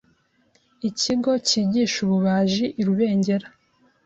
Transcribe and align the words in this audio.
ikigo 0.89 1.31
kigisha 1.47 1.97
ububaji 2.05 2.65
i 2.81 2.83
Rubengera, 2.87 3.47